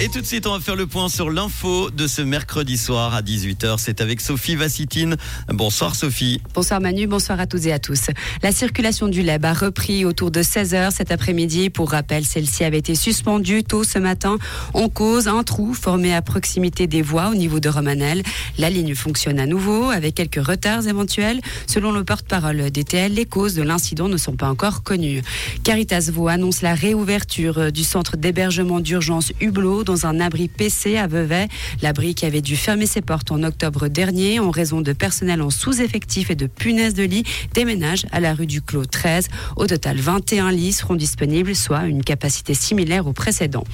Et 0.00 0.08
tout 0.08 0.20
de 0.20 0.26
suite, 0.26 0.48
on 0.48 0.52
va 0.52 0.58
faire 0.58 0.74
le 0.74 0.88
point 0.88 1.08
sur 1.08 1.30
l'info 1.30 1.88
de 1.88 2.08
ce 2.08 2.20
mercredi 2.20 2.76
soir 2.76 3.14
à 3.14 3.22
18h. 3.22 3.76
C'est 3.78 4.00
avec 4.00 4.20
Sophie 4.20 4.56
Vassitine. 4.56 5.16
Bonsoir 5.48 5.94
Sophie. 5.94 6.40
Bonsoir 6.52 6.80
Manu, 6.80 7.06
bonsoir 7.06 7.38
à 7.38 7.46
toutes 7.46 7.66
et 7.66 7.72
à 7.72 7.78
tous. 7.78 8.08
La 8.42 8.50
circulation 8.50 9.06
du 9.06 9.22
LEB 9.22 9.44
a 9.44 9.52
repris 9.52 10.04
autour 10.04 10.32
de 10.32 10.42
16h 10.42 10.90
cet 10.90 11.12
après-midi. 11.12 11.70
Pour 11.70 11.92
rappel, 11.92 12.24
celle-ci 12.24 12.64
avait 12.64 12.78
été 12.78 12.96
suspendue 12.96 13.62
tôt 13.62 13.84
ce 13.84 14.00
matin 14.00 14.36
en 14.72 14.88
cause 14.88 15.28
un 15.28 15.44
trou 15.44 15.74
formé 15.74 16.12
à 16.12 16.22
proximité 16.22 16.88
des 16.88 17.00
voies 17.00 17.28
au 17.28 17.36
niveau 17.36 17.60
de 17.60 17.68
Romanel. 17.68 18.24
La 18.58 18.70
ligne 18.70 18.96
fonctionne 18.96 19.38
à 19.38 19.46
nouveau 19.46 19.90
avec 19.90 20.16
quelques 20.16 20.44
retards 20.44 20.88
éventuels. 20.88 21.40
Selon 21.68 21.92
le 21.92 22.02
porte-parole 22.02 22.68
DTL, 22.72 23.14
les 23.14 23.26
causes 23.26 23.54
de 23.54 23.62
l'incident 23.62 24.08
ne 24.08 24.16
sont 24.16 24.34
pas 24.34 24.48
encore 24.48 24.82
connues. 24.82 25.22
Caritas 25.62 26.10
Vaud 26.12 26.26
annonce 26.26 26.62
la 26.62 26.74
réouverture 26.74 27.70
du 27.70 27.84
centre 27.84 28.16
d'hébergement 28.16 28.80
d'urgence 28.80 29.32
Hublot 29.40 29.83
dans 29.84 30.06
un 30.06 30.20
abri 30.20 30.48
PC 30.48 30.96
à 30.96 31.06
Vevey. 31.06 31.48
L'abri 31.82 32.14
qui 32.14 32.26
avait 32.26 32.40
dû 32.40 32.56
fermer 32.56 32.86
ses 32.86 33.00
portes 33.00 33.30
en 33.30 33.42
octobre 33.42 33.88
dernier 33.88 34.40
en 34.40 34.50
raison 34.50 34.80
de 34.80 34.92
personnel 34.92 35.42
en 35.42 35.50
sous-effectif 35.50 36.30
et 36.30 36.34
de 36.34 36.46
punaises 36.46 36.94
de 36.94 37.04
lit 37.04 37.24
déménage 37.54 38.06
à 38.12 38.20
la 38.20 38.34
rue 38.34 38.46
du 38.46 38.62
Clos 38.62 38.86
13. 38.86 39.28
Au 39.56 39.66
total, 39.66 39.98
21 39.98 40.50
lits 40.50 40.72
seront 40.72 40.94
disponibles, 40.96 41.54
soit 41.54 41.84
une 41.84 42.02
capacité 42.02 42.54
similaire 42.54 43.06
au 43.06 43.12
précédent. 43.12 43.64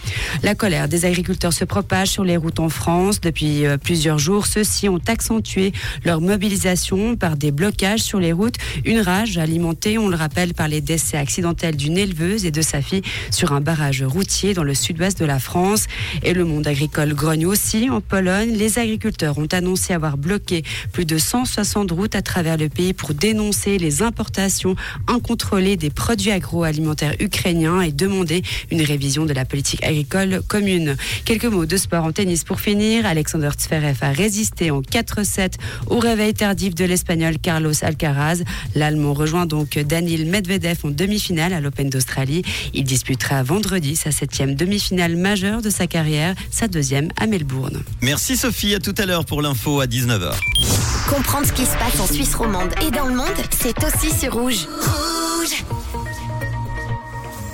La 0.42 0.54
colère 0.54 0.88
des 0.88 1.04
agriculteurs 1.04 1.52
se 1.52 1.64
propage 1.64 2.08
sur 2.08 2.24
les 2.24 2.36
routes 2.36 2.60
en 2.60 2.68
France. 2.68 3.20
Depuis 3.20 3.64
euh, 3.64 3.76
plusieurs 3.76 4.18
jours, 4.18 4.46
ceux-ci 4.46 4.88
ont 4.88 5.00
accentué 5.06 5.72
leur 6.04 6.20
mobilisation 6.20 7.16
par 7.16 7.36
des 7.36 7.52
blocages 7.52 8.00
sur 8.00 8.20
les 8.20 8.32
routes. 8.32 8.56
Une 8.84 9.00
rage 9.00 9.38
alimentée, 9.38 9.98
on 9.98 10.08
le 10.08 10.16
rappelle, 10.16 10.54
par 10.54 10.68
les 10.68 10.80
décès 10.80 11.16
accidentels 11.16 11.76
d'une 11.76 11.96
éleveuse 11.96 12.44
et 12.44 12.50
de 12.50 12.62
sa 12.62 12.82
fille 12.82 13.02
sur 13.30 13.52
un 13.52 13.60
barrage 13.60 14.02
routier 14.02 14.54
dans 14.54 14.64
le 14.64 14.74
sud-ouest 14.74 15.18
de 15.18 15.24
la 15.24 15.38
France. 15.38 15.86
Et 16.22 16.34
le 16.34 16.44
monde 16.44 16.66
agricole 16.66 17.14
grogne 17.14 17.46
aussi. 17.46 17.90
En 17.90 18.00
Pologne, 18.00 18.52
les 18.52 18.78
agriculteurs 18.78 19.38
ont 19.38 19.48
annoncé 19.52 19.92
avoir 19.92 20.16
bloqué 20.16 20.62
plus 20.92 21.04
de 21.04 21.18
160 21.18 21.90
routes 21.90 22.14
à 22.14 22.22
travers 22.22 22.56
le 22.56 22.68
pays 22.68 22.92
pour 22.92 23.14
dénoncer 23.14 23.78
les 23.78 24.02
importations 24.02 24.76
incontrôlées 25.06 25.76
des 25.76 25.90
produits 25.90 26.30
agroalimentaires 26.30 27.14
ukrainiens 27.20 27.80
et 27.80 27.92
demander 27.92 28.42
une 28.70 28.82
révision 28.82 29.26
de 29.26 29.32
la 29.32 29.44
politique 29.44 29.82
agricole 29.84 30.42
commune. 30.48 30.96
Quelques 31.24 31.44
mots 31.46 31.66
de 31.66 31.76
sport 31.76 32.04
en 32.04 32.12
tennis 32.12 32.44
pour 32.44 32.60
finir. 32.60 33.06
Alexander 33.06 33.50
Zverev 33.58 33.98
a 34.00 34.12
résisté 34.12 34.70
en 34.70 34.80
4-7 34.80 35.54
au 35.88 35.98
réveil 35.98 36.34
tardif 36.34 36.74
de 36.74 36.84
l'Espagnol 36.84 37.38
Carlos 37.38 37.72
Alcaraz. 37.82 38.42
L'Allemand 38.74 39.14
rejoint 39.14 39.46
donc 39.46 39.78
Daniil 39.78 40.26
Medvedev 40.26 40.78
en 40.84 40.90
demi-finale 40.90 41.52
à 41.52 41.60
l'Open 41.60 41.90
d'Australie. 41.90 42.42
Il 42.74 42.84
disputera 42.84 43.42
vendredi 43.42 43.96
sa 43.96 44.10
septième 44.10 44.54
demi-finale 44.54 45.16
majeure 45.16 45.62
de 45.62 45.70
sa 45.70 45.86
carrière, 45.90 46.34
sa 46.50 46.68
deuxième 46.68 47.10
à 47.20 47.26
Melbourne. 47.26 47.82
Merci 48.00 48.38
Sophie, 48.38 48.74
à 48.74 48.78
tout 48.78 48.94
à 48.96 49.04
l'heure 49.04 49.26
pour 49.26 49.42
l'info 49.42 49.80
à 49.80 49.86
19h. 49.86 50.32
Comprendre 51.10 51.46
ce 51.46 51.52
qui 51.52 51.66
se 51.66 51.76
passe 51.76 52.00
en 52.00 52.06
Suisse 52.06 52.34
romande 52.34 52.72
et 52.86 52.90
dans 52.90 53.06
le 53.06 53.14
monde, 53.14 53.26
c'est 53.50 53.76
aussi 53.84 54.16
sur 54.16 54.32
Rouge. 54.32 54.66
Rouge 54.80 55.64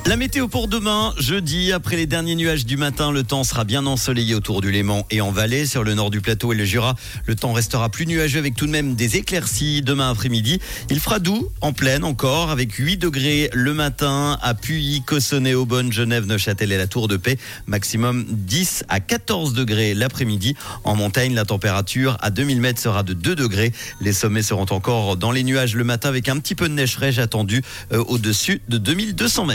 La 0.06 0.16
météo 0.16 0.46
pour 0.46 0.68
demain, 0.68 1.12
jeudi, 1.18 1.72
après 1.72 1.96
les 1.96 2.06
derniers 2.06 2.36
nuages 2.36 2.64
du 2.64 2.76
matin, 2.76 3.10
le 3.10 3.24
temps 3.24 3.42
sera 3.42 3.64
bien 3.64 3.86
ensoleillé 3.86 4.36
autour 4.36 4.60
du 4.60 4.70
Léman 4.70 5.04
et 5.10 5.20
en 5.20 5.32
Valais. 5.32 5.66
Sur 5.66 5.82
le 5.82 5.94
nord 5.94 6.10
du 6.10 6.20
plateau 6.20 6.52
et 6.52 6.56
le 6.56 6.64
Jura, 6.64 6.94
le 7.24 7.34
temps 7.34 7.52
restera 7.52 7.88
plus 7.88 8.06
nuageux 8.06 8.38
avec 8.38 8.54
tout 8.54 8.66
de 8.66 8.70
même 8.70 8.94
des 8.94 9.16
éclaircies 9.16 9.82
demain 9.82 10.08
après-midi. 10.08 10.60
Il 10.90 11.00
fera 11.00 11.18
doux 11.18 11.48
en 11.60 11.72
pleine 11.72 12.04
encore 12.04 12.50
avec 12.50 12.74
8 12.74 12.98
degrés 12.98 13.50
le 13.52 13.74
matin 13.74 14.38
à 14.42 14.54
Puy, 14.54 15.02
Cossonay, 15.04 15.54
Aubonne, 15.54 15.92
Genève, 15.92 16.24
Neuchâtel 16.24 16.70
et 16.70 16.78
la 16.78 16.86
Tour 16.86 17.08
de 17.08 17.16
Paix. 17.16 17.36
Maximum 17.66 18.26
10 18.28 18.84
à 18.88 19.00
14 19.00 19.54
degrés 19.54 19.92
l'après-midi. 19.92 20.54
En 20.84 20.94
montagne, 20.94 21.34
la 21.34 21.44
température 21.44 22.16
à 22.20 22.30
2000 22.30 22.60
mètres 22.60 22.80
sera 22.80 23.02
de 23.02 23.12
2 23.12 23.34
degrés. 23.34 23.72
Les 24.00 24.12
sommets 24.12 24.42
seront 24.42 24.66
encore 24.70 25.16
dans 25.16 25.32
les 25.32 25.42
nuages 25.42 25.74
le 25.74 25.82
matin 25.82 26.10
avec 26.10 26.28
un 26.28 26.38
petit 26.38 26.54
peu 26.54 26.68
de 26.68 26.74
neige 26.74 26.92
fraîche 26.92 27.18
attendue 27.18 27.62
euh, 27.92 28.04
au-dessus 28.06 28.62
de 28.68 28.78
2200 28.78 29.46
mètres. 29.46 29.54